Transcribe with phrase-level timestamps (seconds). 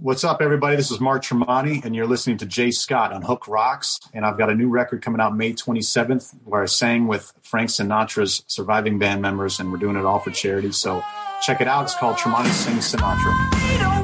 [0.00, 0.76] What's up, everybody?
[0.76, 4.00] This is Mark Tremonti, and you're listening to Jay Scott on Hook Rocks.
[4.14, 7.68] And I've got a new record coming out May 27th where I sang with Frank
[7.68, 10.72] Sinatra's surviving band members, and we're doing it all for charity.
[10.72, 11.04] So
[11.42, 11.84] check it out.
[11.84, 14.01] It's called Tremonti Sings Sinatra.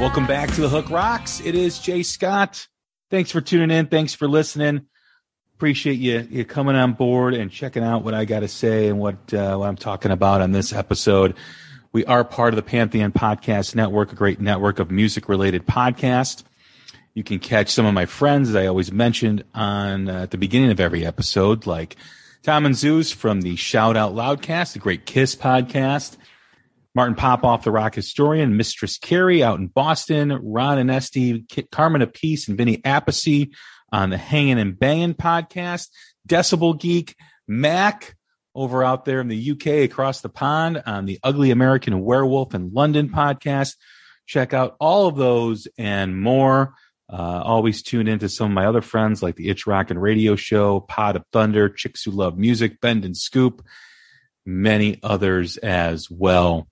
[0.00, 1.40] Welcome back to the Hook Rocks.
[1.40, 2.68] It is Jay Scott.
[3.10, 3.86] Thanks for tuning in.
[3.86, 4.86] Thanks for listening.
[5.56, 9.00] Appreciate you you coming on board and checking out what I got to say and
[9.00, 11.34] what uh, what I'm talking about on this episode.
[11.90, 16.44] We are part of the Pantheon Podcast Network, a great network of music related podcasts.
[17.14, 20.38] You can catch some of my friends, as I always mentioned on uh, at the
[20.38, 21.96] beginning of every episode, like
[22.44, 26.16] Tom and Zeus from the Shout Out Loudcast, the great Kiss podcast.
[26.98, 32.48] Martin Popoff, the rock historian, Mistress Carrie out in Boston, Ron and Esty, Carmine Appice,
[32.48, 33.52] and Vinny Appice
[33.92, 35.90] on the Hanging and Banging podcast,
[36.26, 37.14] Decibel Geek,
[37.46, 38.16] Mac
[38.52, 42.72] over out there in the UK across the pond on the Ugly American Werewolf in
[42.72, 43.76] London podcast.
[44.26, 46.74] Check out all of those and more.
[47.08, 50.34] Uh, always tune into some of my other friends like the Itch Rock and Radio
[50.34, 53.64] Show, Pod of Thunder, Chicks Who Love Music, Bend and Scoop,
[54.44, 56.66] many others as well.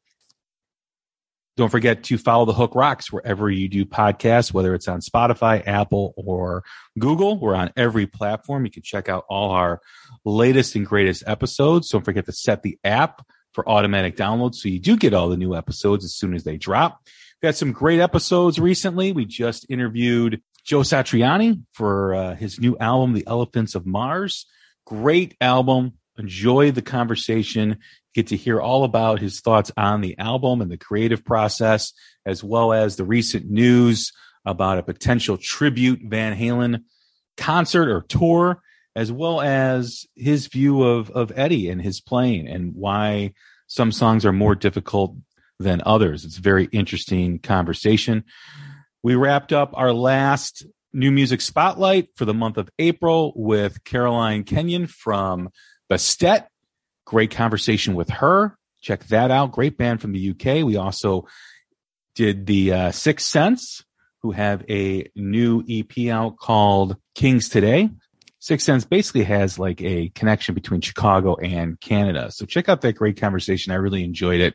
[1.57, 5.67] Don't forget to follow the Hook Rocks wherever you do podcasts, whether it's on Spotify,
[5.67, 6.65] Apple, or
[6.99, 7.39] Google.
[7.39, 8.67] We're on every platform.
[8.67, 9.81] You can check out all our
[10.25, 11.89] latest and greatest episodes.
[11.89, 13.25] Don't forget to set the app
[13.55, 16.59] for automatic download so you do get all the new episodes as soon as they
[16.59, 17.01] drop.
[17.41, 19.13] We've had some great episodes recently.
[19.13, 24.45] We just interviewed Joe Satriani for uh, his new album, The Elephants of Mars.
[24.85, 25.95] Great album.
[26.19, 27.79] Enjoy the conversation
[28.17, 31.93] get to hear all about his thoughts on the album and the creative process,
[32.25, 34.11] as well as the recent news
[34.47, 36.85] about a potential tribute Van Halen
[37.37, 38.63] concert or tour,
[38.97, 43.35] as well as his view of, of Eddie and his playing and why
[43.67, 45.15] some songs are more difficult
[45.59, 46.25] than others.
[46.25, 48.25] It's a very interesting conversation.
[49.03, 54.45] We wrapped up our last new music spotlight for the month of April with Caroline
[54.45, 55.51] Kenyon from
[55.91, 56.47] Bastet
[57.07, 58.57] Great conversation with her.
[58.83, 59.53] Check that out.
[59.53, 60.65] Great band from the UK.
[60.65, 61.27] We also
[62.15, 63.85] did the uh, Sixth Sense,
[64.23, 67.91] who have a new EP out called Kings Today.
[68.41, 72.31] Sixth Sense basically has like a connection between Chicago and Canada.
[72.31, 73.73] So check out that great conversation.
[73.73, 74.55] I really enjoyed it.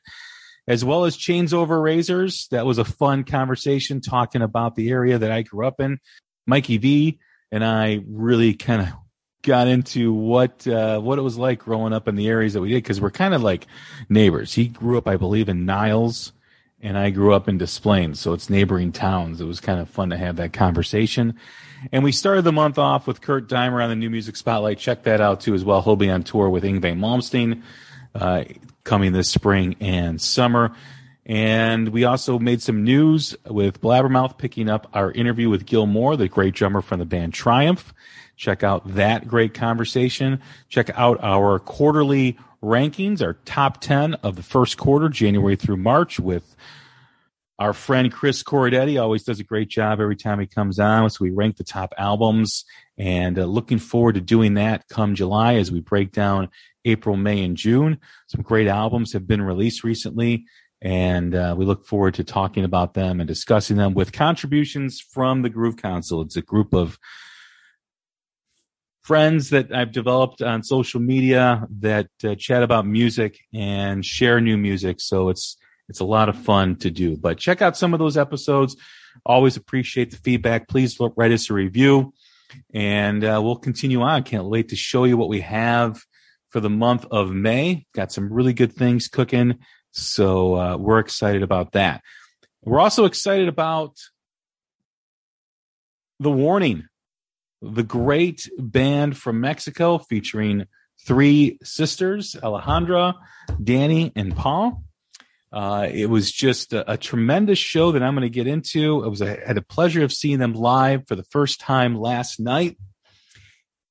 [0.67, 2.47] As well as Chains Over Razors.
[2.51, 5.99] That was a fun conversation talking about the area that I grew up in.
[6.45, 7.19] Mikey V
[7.51, 8.87] and I really kind of
[9.41, 12.69] got into what uh, what it was like growing up in the areas that we
[12.69, 13.67] did because we're kind of like
[14.09, 14.53] neighbors.
[14.53, 16.31] He grew up, I believe, in Niles,
[16.81, 19.41] and I grew up in Des Plaines, so it's neighboring towns.
[19.41, 21.37] It was kind of fun to have that conversation.
[21.91, 24.77] And we started the month off with Kurt Deimer on the New Music Spotlight.
[24.77, 25.81] Check that out too as well.
[25.81, 27.63] He'll be on tour with Yngwie Malmsteen
[28.13, 28.43] uh,
[28.83, 30.75] coming this spring and summer.
[31.25, 36.17] And we also made some news with Blabbermouth picking up our interview with Gil Moore,
[36.17, 37.93] the great drummer from the band Triumph.
[38.41, 40.41] Check out that great conversation.
[40.67, 46.19] Check out our quarterly rankings, our top 10 of the first quarter, January through March,
[46.19, 46.55] with
[47.59, 48.99] our friend Chris Corradetti.
[48.99, 51.07] Always does a great job every time he comes on.
[51.11, 52.65] So we rank the top albums
[52.97, 56.49] and uh, looking forward to doing that come July as we break down
[56.83, 57.99] April, May, and June.
[58.25, 60.45] Some great albums have been released recently
[60.81, 65.43] and uh, we look forward to talking about them and discussing them with contributions from
[65.43, 66.21] the Groove Council.
[66.21, 66.97] It's a group of
[69.03, 74.57] friends that I've developed on social media that uh, chat about music and share new
[74.57, 75.01] music.
[75.01, 75.57] So it's
[75.89, 77.17] it's a lot of fun to do.
[77.17, 78.77] But check out some of those episodes.
[79.25, 80.69] Always appreciate the feedback.
[80.69, 82.13] Please write us a review,
[82.73, 84.23] and uh, we'll continue on.
[84.23, 86.01] Can't wait to show you what we have
[86.49, 87.85] for the month of May.
[87.93, 89.59] Got some really good things cooking,
[89.91, 92.01] so uh, we're excited about that.
[92.63, 93.97] We're also excited about
[96.19, 96.87] the warning
[97.61, 100.65] the great band from Mexico featuring
[101.05, 103.15] three sisters, Alejandra,
[103.63, 104.83] Danny, and Paul.
[105.51, 109.03] Uh, it was just a, a, tremendous show that I'm going to get into.
[109.03, 112.39] It was I had the pleasure of seeing them live for the first time last
[112.39, 112.77] night,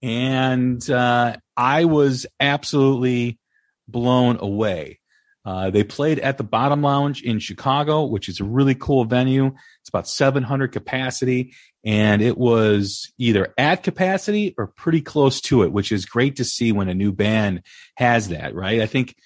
[0.01, 3.39] and uh, I was absolutely
[3.87, 5.01] blown away.
[5.45, 9.47] Uh, they played at the Bottom Lounge in Chicago, which is a really cool venue.
[9.81, 11.55] It's about 700 capacity,
[11.85, 16.45] and it was either at capacity or pretty close to it, which is great to
[16.45, 17.63] see when a new band
[17.97, 18.81] has that, right?
[18.81, 19.17] I think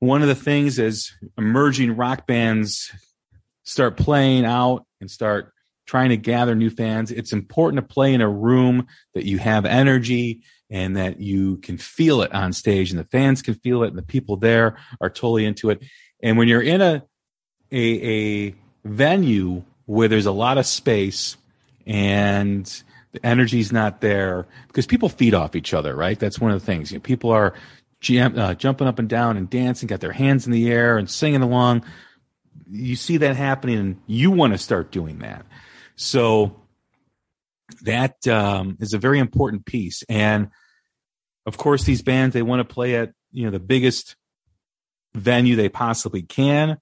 [0.00, 2.90] one of the things as emerging rock bands
[3.64, 5.52] start playing out and start
[5.86, 9.64] trying to gather new fans, it's important to play in a room that you have
[9.64, 13.88] energy and that you can feel it on stage and the fans can feel it
[13.88, 15.82] and the people there are totally into it.
[16.22, 17.04] And when you're in a
[17.72, 21.36] a, a venue where there's a lot of space
[21.86, 22.82] and
[23.12, 26.18] the energy's not there because people feed off each other, right?
[26.18, 26.92] That's one of the things.
[26.92, 27.54] You know, people are
[28.00, 31.08] jam, uh, jumping up and down and dancing, got their hands in the air and
[31.08, 31.84] singing along.
[32.68, 35.44] You see that happening, and you want to start doing that.
[35.96, 36.60] So
[37.82, 40.02] that um, is a very important piece.
[40.08, 40.50] And
[41.46, 44.16] of course, these bands they want to play at you know the biggest
[45.14, 46.78] venue they possibly can,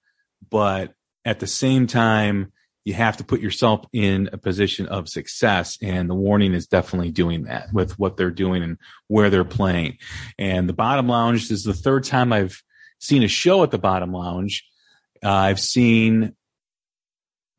[0.50, 0.92] but
[1.24, 2.52] at the same time,
[2.88, 5.76] you have to put yourself in a position of success.
[5.82, 9.98] And the warning is definitely doing that with what they're doing and where they're playing.
[10.38, 12.62] And the bottom lounge is the third time I've
[12.98, 14.66] seen a show at the bottom lounge.
[15.22, 16.34] Uh, I've seen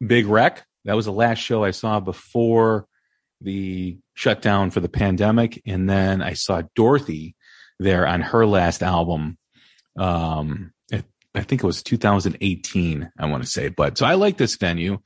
[0.03, 0.65] Big Wreck.
[0.85, 2.87] That was the last show I saw before
[3.39, 5.61] the shutdown for the pandemic.
[5.67, 7.35] And then I saw Dorothy
[7.79, 9.37] there on her last album.
[9.95, 10.73] Um,
[11.35, 13.69] I think it was 2018, I want to say.
[13.69, 14.99] But so I like this venue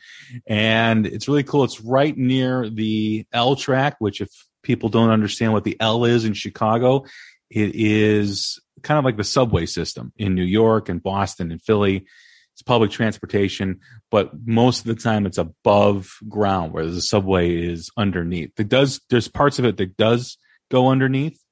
[0.48, 1.64] and it's really cool.
[1.64, 4.30] It's right near the L track, which if
[4.64, 7.06] people don't understand what the L is in Chicago,
[7.50, 12.06] it is kind of like the subway system in New York and Boston and Philly.
[12.54, 13.80] It's public transportation,
[14.12, 18.52] but most of the time it's above ground where the subway is underneath.
[18.60, 20.38] It does, there's parts of it that does
[20.70, 21.43] go underneath,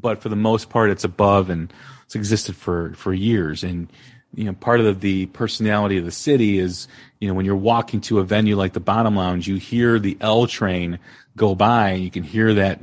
[0.00, 1.72] but for the most part it's above and
[2.04, 3.62] it's existed for for years.
[3.64, 3.90] And
[4.34, 6.88] you know part of the, personality of the city is
[7.20, 10.18] you know when you're walking to a venue like the bottom lounge you hear the
[10.20, 10.98] l train
[11.36, 12.80] go by and you can hear that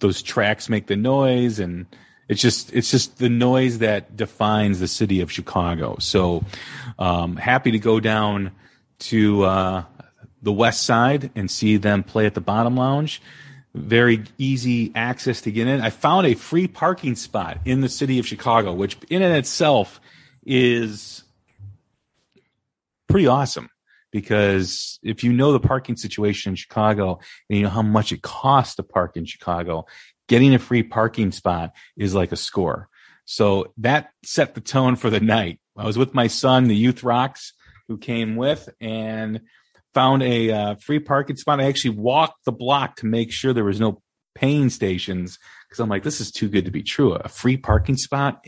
[0.00, 1.58] those tracks make the noise.
[1.58, 1.86] And
[2.28, 5.96] it's just it's just the noise that defines the city of chicago.
[6.00, 6.44] So
[6.98, 8.52] um, happy to go down
[9.00, 9.84] to uh,
[10.42, 13.22] the west side and see them play at the bottom lounge
[13.74, 15.80] very easy access to get in.
[15.80, 20.00] I found a free parking spot in the city of Chicago, which in and itself
[20.44, 21.22] is
[23.08, 23.68] pretty awesome
[24.10, 28.22] because if you know the parking situation in Chicago and you know how much it
[28.22, 29.86] costs to park in Chicago,
[30.28, 32.88] getting a free parking spot is like a score.
[33.24, 35.60] So that set the tone for the night.
[35.76, 37.52] I was with my son, the Youth Rocks,
[37.86, 39.42] who came with, and
[39.94, 41.60] found a uh, free parking spot.
[41.60, 44.02] I actually walked the block to make sure there was no
[44.34, 47.14] paying stations because I'm like, this is too good to be true.
[47.14, 48.44] A free parking spot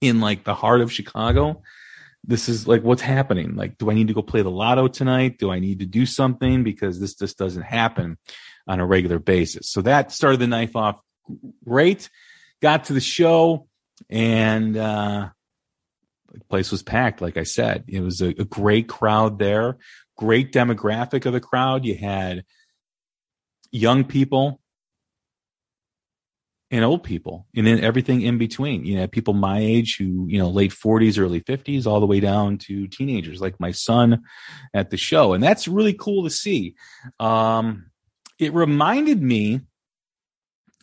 [0.00, 1.62] in like the heart of Chicago.
[2.26, 3.54] This is like what's happening.
[3.54, 5.38] Like, do I need to go play the lotto tonight?
[5.38, 8.16] Do I need to do something because this just doesn't happen
[8.66, 9.70] on a regular basis?
[9.70, 11.00] So that started the knife off
[11.64, 12.08] great.
[12.62, 13.68] Got to the show
[14.08, 15.28] and uh,
[16.32, 17.20] the place was packed.
[17.20, 19.76] Like I said, it was a, a great crowd there
[20.16, 21.84] great demographic of the crowd.
[21.84, 22.44] You had
[23.70, 24.60] young people
[26.70, 28.84] and old people and then everything in between.
[28.84, 32.20] You know, people my age who, you know, late 40s, early 50s, all the way
[32.20, 34.22] down to teenagers like my son
[34.72, 35.34] at the show.
[35.34, 36.74] And that's really cool to see.
[37.20, 37.90] Um,
[38.38, 39.60] it reminded me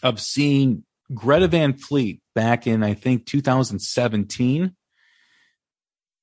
[0.03, 0.83] of seeing
[1.13, 4.75] Greta Van Fleet back in, I think, 2017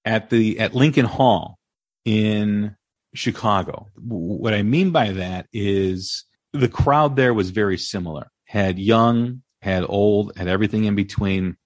[0.04, 1.58] at the, at Lincoln Hall
[2.06, 2.74] in
[3.14, 3.88] Chicago.
[3.96, 8.30] What I mean by that is the crowd there was very similar.
[8.44, 11.56] Had young, had old, had everything in between.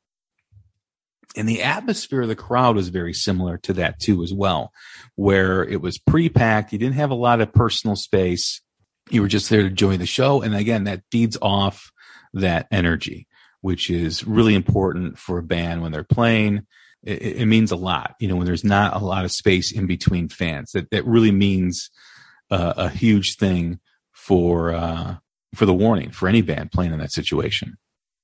[1.36, 4.72] And the atmosphere of the crowd was very similar to that too, as well,
[5.16, 6.72] where it was pre-packed.
[6.72, 8.60] You didn't have a lot of personal space.
[9.10, 10.42] You were just there to enjoy the show.
[10.42, 11.90] And again, that feeds off
[12.34, 13.28] that energy,
[13.60, 16.66] which is really important for a band when they're playing.
[17.04, 19.86] It, it means a lot, you know, when there's not a lot of space in
[19.86, 20.72] between fans.
[20.72, 21.90] That that really means
[22.50, 23.80] uh, a huge thing
[24.12, 25.16] for uh,
[25.54, 27.76] for the warning for any band playing in that situation.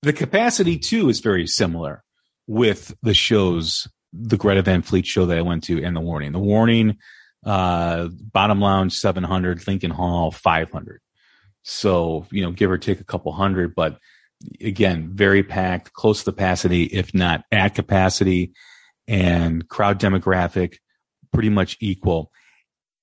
[0.02, 2.04] The capacity too is very similar
[2.46, 6.32] with the shows, the Greta Van Fleet show that I went to, and the warning.
[6.32, 6.98] The warning,
[7.44, 11.00] uh, bottom lounge seven hundred, Lincoln Hall five hundred.
[11.64, 13.98] So you know, give or take a couple hundred, but
[14.60, 18.52] again, very packed, close to capacity, if not at capacity,
[19.06, 20.76] and crowd demographic
[21.32, 22.30] pretty much equal.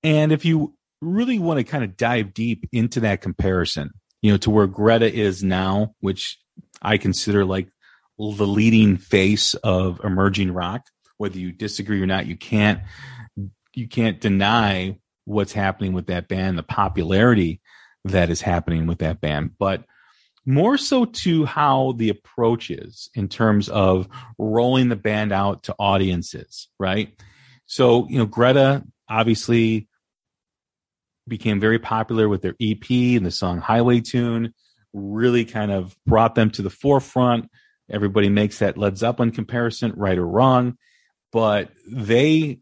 [0.04, 4.38] And if you really want to kind of dive deep into that comparison, you know,
[4.38, 6.38] to where Greta is now, which
[6.82, 7.70] I consider like
[8.18, 10.84] the leading face of emerging rock.
[11.18, 12.82] Whether you disagree or not, you can't
[13.74, 17.62] you can't deny what's happening with that band, the popularity
[18.06, 19.84] that is happening with that band, but
[20.46, 25.76] more so to how the approach is in terms of rolling the band out to
[25.80, 27.20] audiences, right?
[27.66, 29.88] So, you know, Greta obviously
[31.28, 34.54] became very popular with their EP and the song Highway Tune,
[34.94, 37.50] really kind of brought them to the forefront.
[37.90, 40.78] Everybody makes that Led Zeppelin comparison, right or wrong.
[41.32, 42.60] But they,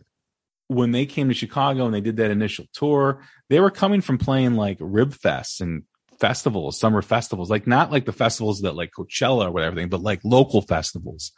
[0.68, 4.18] when they came to Chicago and they did that initial tour, they were coming from
[4.18, 5.84] playing like Rib Fests and
[6.20, 10.02] festivals, summer festivals, like not like the festivals that like Coachella or whatever, thing, but
[10.02, 11.32] like local festivals.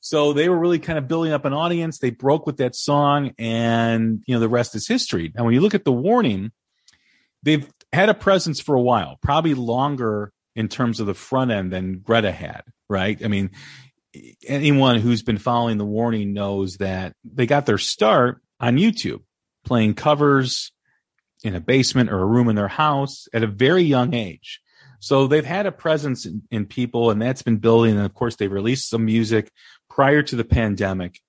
[0.00, 1.98] So they were really kind of building up an audience.
[1.98, 5.32] They broke with that song, and you know the rest is history.
[5.34, 6.52] And when you look at the warning,
[7.42, 11.72] they've had a presence for a while, probably longer in terms of the front end
[11.72, 12.64] than Greta had.
[12.86, 13.24] Right?
[13.24, 13.52] I mean,
[14.46, 19.22] anyone who's been following the warning knows that they got their start on YouTube,
[19.64, 20.70] playing covers
[21.44, 24.60] in a basement or a room in their house at a very young age.
[24.98, 27.96] So they've had a presence in, in, people, and that's been building.
[27.96, 29.52] And of course, they've released some music
[29.90, 31.20] prior to the pandemic.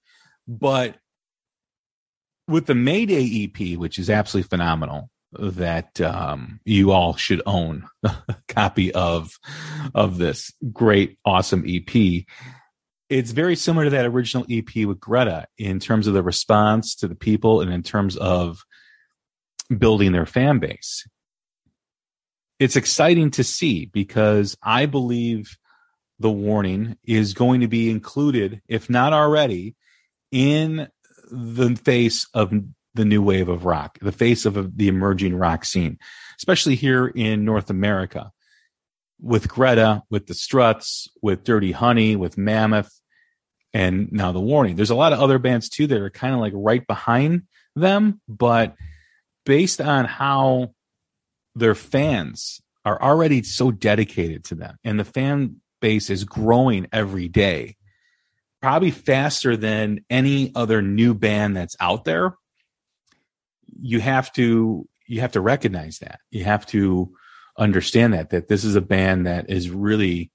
[0.47, 0.95] But
[2.47, 8.35] with the Mayday EP, which is absolutely phenomenal, that um, you all should own a
[8.47, 9.33] copy of
[9.93, 12.23] of this great, awesome EP.
[13.09, 17.09] It's very similar to that original EP with Greta in terms of the response to
[17.09, 18.63] the people and in terms of
[19.69, 21.07] building their fan base.
[22.59, 25.57] It's exciting to see because I believe
[26.19, 29.75] the warning is going to be included, if not already,
[30.31, 30.87] in
[31.31, 32.53] the face of
[32.93, 35.99] the new wave of rock, the face of the emerging rock scene,
[36.37, 38.31] especially here in North America
[39.21, 42.91] with Greta, with the Struts, with Dirty Honey, with Mammoth,
[43.73, 44.75] and now the Warning.
[44.75, 47.43] There's a lot of other bands too that are kind of like right behind
[47.75, 48.75] them, but
[49.45, 50.73] based on how
[51.55, 57.27] their fans are already so dedicated to them and the fan base is growing every
[57.27, 57.75] day,
[58.61, 62.35] probably faster than any other new band that's out there.
[63.79, 66.19] You have to you have to recognize that.
[66.31, 67.11] You have to
[67.57, 70.31] understand that that this is a band that is really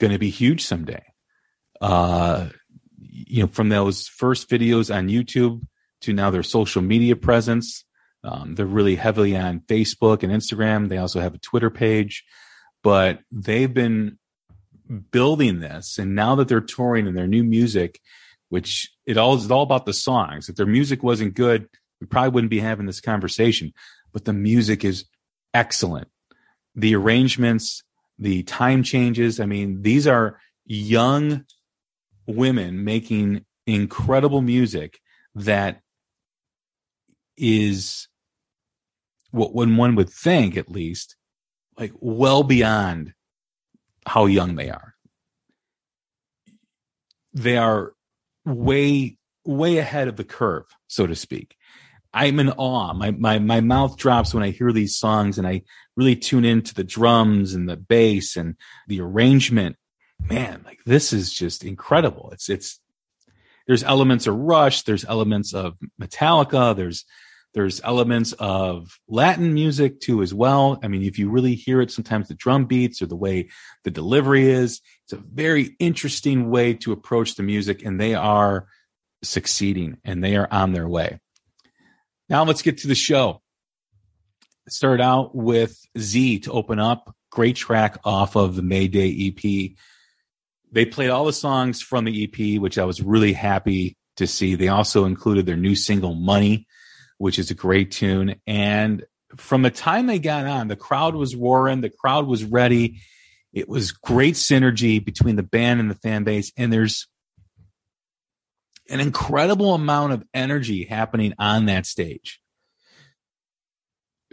[0.00, 1.04] going to be huge someday.
[1.80, 2.48] Uh,
[2.98, 5.60] you know, from those first videos on YouTube
[6.02, 7.84] to now their social media presence,
[8.28, 10.88] um, they're really heavily on Facebook and Instagram.
[10.88, 12.24] They also have a Twitter page,
[12.82, 14.18] but they've been
[15.10, 15.98] building this.
[15.98, 18.00] And now that they're touring and their new music
[18.50, 20.48] which it all is all about the songs.
[20.48, 21.68] If their music wasn't good
[22.00, 23.72] we probably wouldn't be having this conversation
[24.12, 25.04] but the music is
[25.52, 26.08] excellent.
[26.74, 27.82] The arrangements
[28.18, 29.40] the time changes.
[29.40, 31.44] I mean these are young
[32.26, 34.98] women making incredible music
[35.34, 35.82] that
[37.36, 38.08] is
[39.30, 41.16] what when one would think at least
[41.78, 43.12] like well beyond
[44.06, 44.94] how young they are.
[47.34, 47.92] They are
[48.44, 51.54] way, way ahead of the curve, so to speak.
[52.12, 52.94] I'm in awe.
[52.94, 55.62] My, my, my mouth drops when I hear these songs and I
[55.96, 58.56] really tune into the drums and the bass and
[58.88, 59.76] the arrangement.
[60.18, 62.30] Man, like this is just incredible.
[62.32, 62.80] It's, it's,
[63.66, 64.82] there's elements of Rush.
[64.82, 66.74] There's elements of Metallica.
[66.74, 67.04] There's
[67.54, 70.78] there's elements of Latin music too, as well.
[70.82, 73.48] I mean, if you really hear it, sometimes the drum beats or the way
[73.84, 78.66] the delivery is, it's a very interesting way to approach the music, and they are
[79.22, 81.18] succeeding and they are on their way.
[82.28, 83.42] Now let's get to the show.
[84.68, 87.14] Start out with Z to open up.
[87.30, 89.72] Great track off of the Mayday EP.
[90.70, 94.54] They played all the songs from the EP, which I was really happy to see.
[94.54, 96.66] They also included their new single, Money,
[97.18, 98.36] which is a great tune.
[98.46, 99.04] And
[99.36, 103.00] from the time they got on, the crowd was roaring, the crowd was ready.
[103.52, 107.06] It was great synergy between the band and the fan base, and there's
[108.88, 112.40] an incredible amount of energy happening on that stage.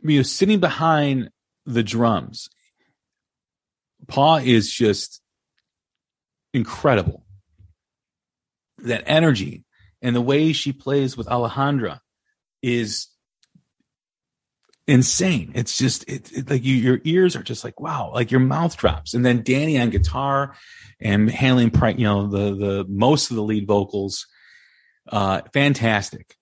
[0.03, 1.29] You know, sitting behind
[1.65, 2.49] the drums,
[4.07, 5.21] Paul is just
[6.53, 7.25] incredible.
[8.79, 9.63] That energy
[10.01, 11.99] and the way she plays with Alejandra
[12.65, 13.07] is
[14.88, 15.51] insane.
[15.53, 18.75] It's just it, it, like you, your ears are just like wow, like your mouth
[18.75, 19.13] drops.
[19.13, 20.55] And then Danny on guitar
[21.00, 24.25] and handling you know the the most of the lead vocals,
[25.12, 26.36] uh, fantastic.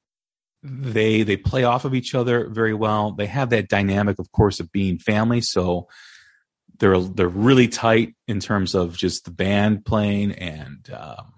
[0.64, 3.12] They they play off of each other very well.
[3.12, 5.42] They have that dynamic, of course, of being family.
[5.42, 5.88] So
[6.80, 11.34] they're they're really tight in terms of just the band playing and um,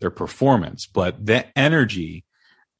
[0.00, 2.24] their performance, but that energy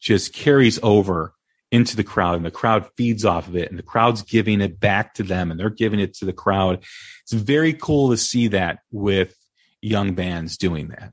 [0.01, 1.35] just carries over
[1.71, 4.81] into the crowd and the crowd feeds off of it and the crowd's giving it
[4.81, 6.83] back to them and they're giving it to the crowd.
[7.23, 9.37] It's very cool to see that with
[9.83, 11.13] young bands doing that.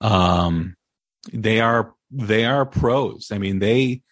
[0.00, 0.76] Um,
[1.32, 3.30] they are, they are pros.
[3.32, 4.02] I mean, they,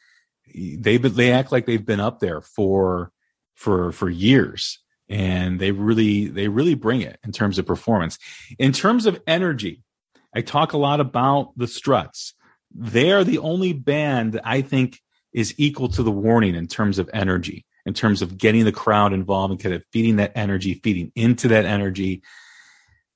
[0.52, 3.12] they, they act like they've been up there for,
[3.54, 8.18] for, for years and they really, they really bring it in terms of performance.
[8.58, 9.82] In terms of energy,
[10.34, 12.34] I talk a lot about the struts.
[12.74, 14.98] They are the only band I think
[15.34, 19.12] is equal to the warning in terms of energy, in terms of getting the crowd
[19.12, 22.22] involved and kind of feeding that energy, feeding into that energy.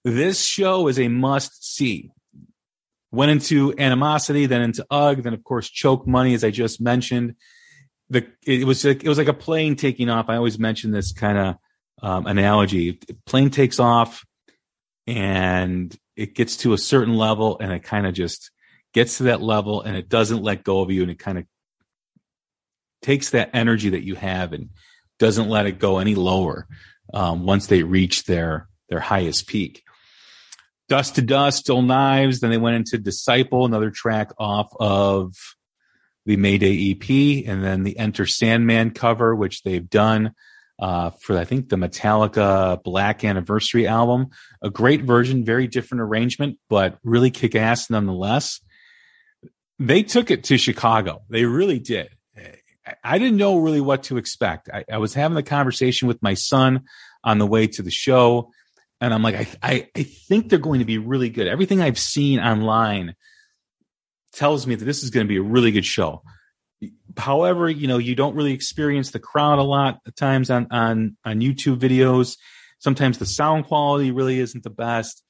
[0.04, 2.10] This show is a must see.
[3.10, 7.36] Went into animosity, then into Ugh, then of course choke money, as I just mentioned.
[8.10, 10.28] The it was like it was like a plane taking off.
[10.28, 11.56] I always mention this kind of
[12.02, 13.00] um, analogy.
[13.26, 14.24] Plane takes off,
[15.06, 18.50] and it gets to a certain level, and it kind of just
[18.92, 21.44] gets to that level, and it doesn't let go of you, and it kind of
[23.02, 24.70] takes that energy that you have and
[25.18, 26.66] doesn't let it go any lower
[27.12, 29.82] um, once they reach their their highest peak.
[30.88, 32.40] Dust to Dust, Still Knives.
[32.40, 35.34] Then they went into Disciple, another track off of
[36.24, 40.34] the Mayday EP, and then the Enter Sandman cover, which they've done
[40.78, 44.28] uh, for I think the Metallica Black Anniversary album.
[44.62, 48.60] A great version, very different arrangement, but really kick ass nonetheless.
[49.78, 51.22] They took it to Chicago.
[51.28, 52.08] They really did.
[53.02, 54.68] I didn't know really what to expect.
[54.72, 56.84] I, I, was having the conversation with my son
[57.24, 58.50] on the way to the show,
[59.00, 61.46] and I'm like, I, I, I think they're going to be really good.
[61.46, 63.14] Everything I've seen online
[64.32, 66.22] tells me that this is going to be a really good show.
[67.16, 71.16] However, you know, you don't really experience the crowd a lot at times on on
[71.24, 72.36] on YouTube videos.
[72.78, 75.22] Sometimes the sound quality really isn't the best.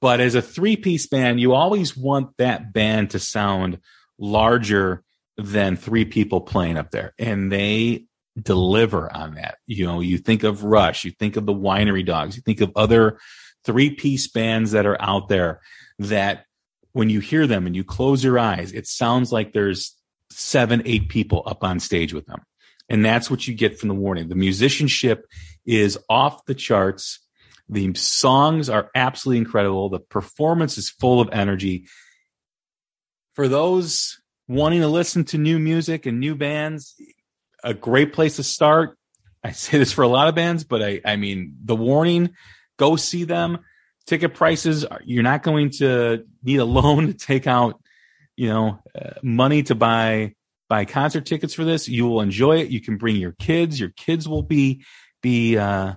[0.00, 3.78] But as a three piece band, you always want that band to sound
[4.18, 5.02] larger
[5.36, 7.14] than three people playing up there.
[7.18, 8.06] And they
[8.40, 9.58] deliver on that.
[9.66, 12.72] You know, you think of Rush, you think of the Winery Dogs, you think of
[12.76, 13.18] other
[13.64, 15.60] three piece bands that are out there
[15.98, 16.44] that
[16.92, 19.96] when you hear them and you close your eyes, it sounds like there's
[20.30, 22.42] seven, eight people up on stage with them.
[22.88, 24.28] And that's what you get from the warning.
[24.28, 25.26] The musicianship
[25.64, 27.20] is off the charts.
[27.68, 29.88] The songs are absolutely incredible.
[29.88, 31.86] The performance is full of energy.
[33.34, 36.94] For those wanting to listen to new music and new bands,
[37.62, 38.98] a great place to start.
[39.42, 42.30] I say this for a lot of bands, but I, I mean, the warning,
[42.78, 43.58] go see them.
[44.06, 47.80] Ticket prices, you're not going to need a loan to take out,
[48.36, 50.34] you know, uh, money to buy
[50.68, 51.88] buy concert tickets for this.
[51.88, 52.68] You will enjoy it.
[52.68, 53.78] You can bring your kids.
[53.78, 54.84] Your kids will be
[55.22, 55.94] be uh,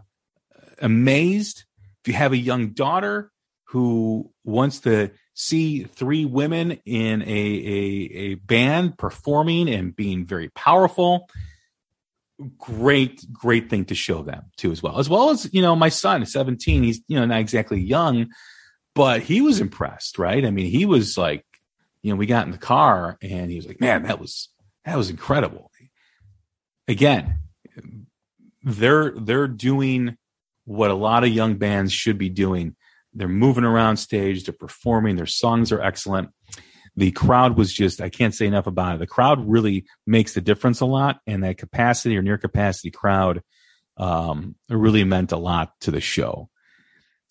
[0.79, 1.65] amazed.
[2.01, 3.31] If you have a young daughter
[3.65, 10.49] who wants to see three women in a, a, a band performing and being very
[10.49, 11.29] powerful.
[12.57, 15.89] Great great thing to show them too as well as well as you know my
[15.89, 18.27] son 17 he's you know not exactly young
[18.93, 20.45] but he was impressed right?
[20.45, 21.43] I mean he was like
[22.03, 24.49] you know we got in the car and he was like man that was
[24.85, 25.71] that was incredible.
[26.87, 27.39] Again
[28.63, 30.17] they're they're doing
[30.65, 32.75] what a lot of young bands should be doing
[33.17, 36.29] they're moving around stage, they're performing, their songs are excellent.
[36.95, 38.99] The crowd was just, I can't say enough about it.
[38.99, 43.41] The crowd really makes the difference a lot, and that capacity or near capacity crowd
[43.97, 46.49] um, really meant a lot to the show.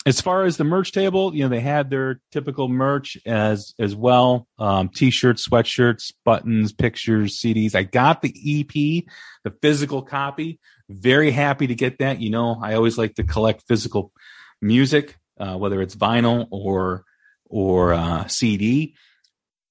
[0.05, 3.97] As far as the merch table, you know, they had their typical merch as as
[3.97, 4.47] well.
[4.57, 7.75] Um, t-shirts, sweatshirts, buttons, pictures, CDs.
[7.75, 9.05] I got the EP,
[9.43, 10.61] the physical copy.
[10.89, 12.21] Very happy to get that.
[12.21, 14.13] You know, I always like to collect physical
[14.63, 17.05] music uh, whether it's vinyl or
[17.45, 18.95] or uh, CD.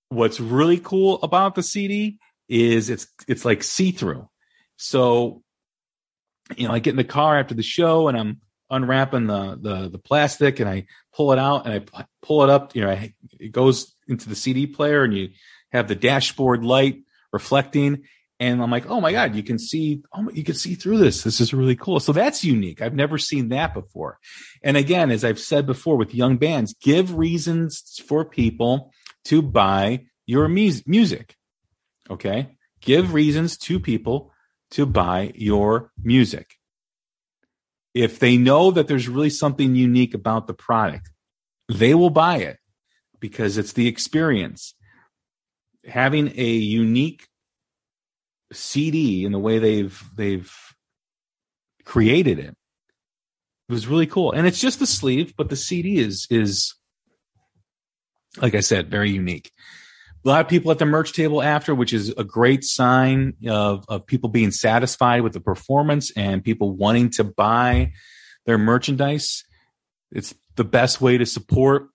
[0.09, 4.29] What's really cool about the CD is it's it's like see through.
[4.77, 5.43] So,
[6.55, 9.89] you know, I get in the car after the show and I'm unwrapping the, the
[9.89, 12.75] the plastic and I pull it out and I pull it up.
[12.75, 15.29] You know, I, it goes into the CD player and you
[15.71, 18.03] have the dashboard light reflecting.
[18.45, 21.23] And I'm like, oh my god, you can see, oh, you can see through this.
[21.23, 21.99] This is really cool.
[21.99, 22.81] So that's unique.
[22.81, 24.19] I've never seen that before.
[24.63, 28.91] And again, as I've said before, with young bands, give reasons for people
[29.25, 31.35] to buy your mu- music.
[32.09, 34.31] Okay, give reasons to people
[34.71, 36.55] to buy your music
[37.95, 41.09] if they know that there's really something unique about the product,
[41.69, 42.57] they will buy it
[43.19, 44.75] because it's the experience.
[45.87, 47.25] Having a unique
[48.51, 50.51] CD in the way they've they've
[51.83, 52.55] created it,
[53.69, 54.31] it was really cool.
[54.31, 56.75] And it's just the sleeve, but the CD is is
[58.41, 59.51] like I said, very unique
[60.25, 63.85] a lot of people at the merch table after, which is a great sign of,
[63.87, 67.91] of people being satisfied with the performance and people wanting to buy
[68.47, 69.43] their merchandise.
[70.11, 71.89] It's the best way to support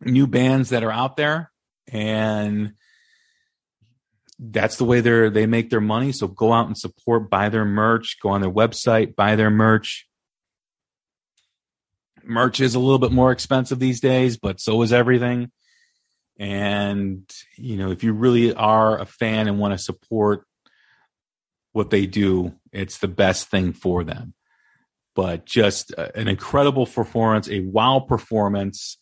[0.00, 1.52] new bands that are out there.
[1.92, 2.72] And
[4.38, 6.12] that's the way they're, they make their money.
[6.12, 10.06] So go out and support, buy their merch, go on their website, buy their merch.
[12.22, 15.50] Merch is a little bit more expensive these days, but so is everything.
[16.38, 20.44] And, you know, if you really are a fan and want to support
[21.72, 24.34] what they do, it's the best thing for them.
[25.16, 28.98] But just an incredible performance, a wow performance.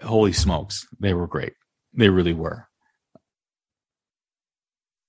[0.00, 1.54] Holy smokes, they were great.
[1.92, 2.69] They really were.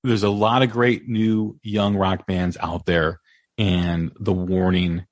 [0.04, 3.20] There's a lot of great new young rock bands out there,
[3.58, 5.06] and The Warning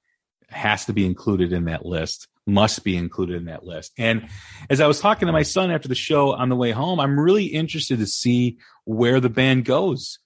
[0.50, 3.94] has to be included in that list must be included in that list.
[3.98, 4.28] And
[4.70, 7.20] as I was talking to my son after the show on the way home, I'm
[7.20, 10.20] really interested to see where the band goes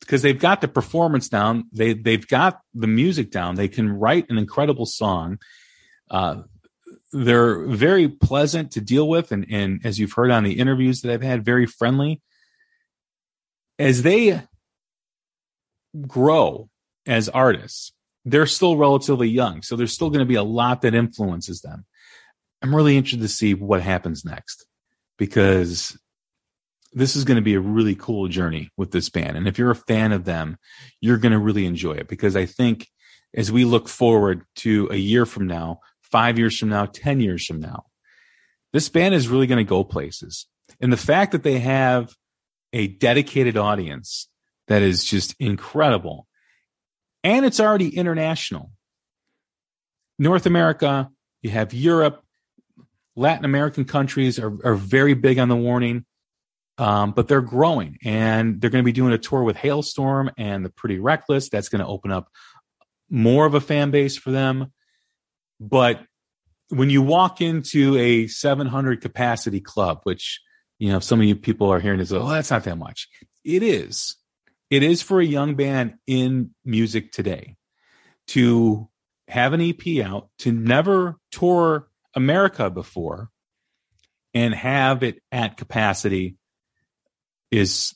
[0.00, 1.64] because they've got the performance down.
[1.72, 3.56] They they've got the music down.
[3.56, 5.38] They can write an incredible song.
[6.10, 6.42] Uh,
[7.12, 11.12] they're very pleasant to deal with, and and as you've heard on the interviews that
[11.12, 12.22] I've had, very friendly.
[13.78, 14.42] As they
[16.06, 16.68] grow
[17.06, 17.92] as artists,
[18.24, 19.62] they're still relatively young.
[19.62, 21.84] So there's still going to be a lot that influences them.
[22.62, 24.66] I'm really interested to see what happens next
[25.18, 25.96] because
[26.92, 29.36] this is going to be a really cool journey with this band.
[29.36, 30.58] And if you're a fan of them,
[31.00, 32.88] you're going to really enjoy it because I think
[33.34, 37.44] as we look forward to a year from now, five years from now, 10 years
[37.44, 37.84] from now,
[38.72, 40.46] this band is really going to go places.
[40.80, 42.14] And the fact that they have
[42.76, 44.28] a dedicated audience
[44.68, 46.26] that is just incredible
[47.24, 48.70] and it's already international.
[50.18, 51.10] North America,
[51.40, 52.22] you have Europe,
[53.16, 56.04] Latin American countries are, are very big on the warning,
[56.76, 60.62] um, but they're growing and they're going to be doing a tour with Halestorm and
[60.62, 61.48] the Pretty Reckless.
[61.48, 62.28] That's going to open up
[63.08, 64.70] more of a fan base for them.
[65.58, 66.02] But
[66.68, 70.40] when you walk into a 700 capacity club, which
[70.78, 73.08] you know some of you people are hearing is, oh, that's not that much.
[73.44, 74.16] It is
[74.70, 77.56] it is for a young band in music today
[78.28, 78.88] to
[79.28, 83.30] have an EP out, to never tour America before,
[84.34, 86.36] and have it at capacity
[87.50, 87.94] is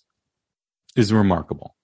[0.97, 1.77] is remarkable,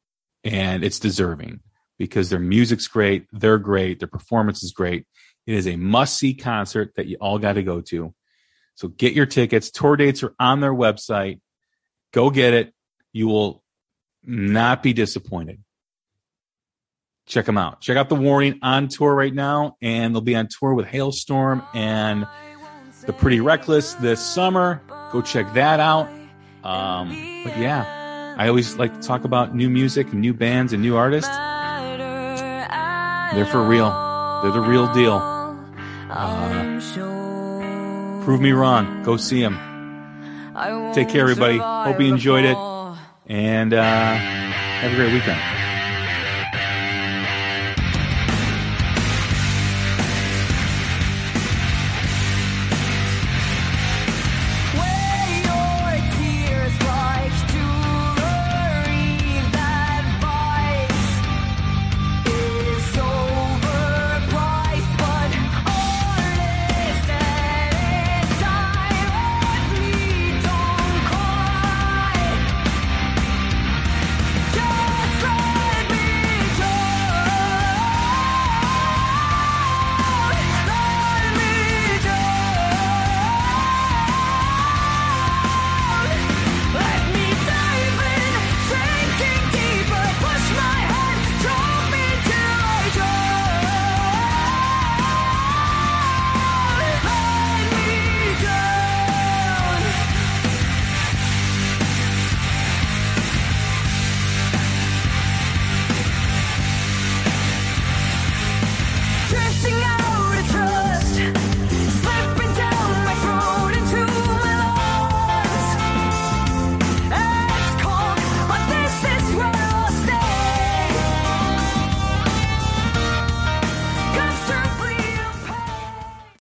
[0.45, 1.61] and it's deserving
[1.99, 5.07] because their music's great, they're great, their performance is great.
[5.47, 8.15] It is a must see concert that you all got to go to.
[8.77, 9.71] So get your tickets.
[9.71, 11.41] Tour dates are on their website.
[12.12, 12.73] Go get it.
[13.12, 13.62] You will
[14.23, 15.62] not be disappointed.
[17.27, 17.81] Check them out.
[17.81, 21.67] Check out The Warning on tour right now, and they'll be on tour with Halestorm
[21.75, 22.27] and
[23.05, 24.81] The Pretty Reckless this summer.
[25.11, 26.09] Go check that out.
[26.62, 27.09] Um,
[27.45, 31.35] but yeah, I always like to talk about new music new bands and new artists.
[33.35, 33.91] They're for real.
[34.43, 35.15] They're the real deal.
[36.11, 36.65] Uh,
[38.27, 39.05] prove me wrong.
[39.05, 39.55] Go see him.
[40.93, 41.59] Take care, everybody.
[41.59, 42.57] Hope you enjoyed it
[43.29, 45.56] and uh, have a great weekend.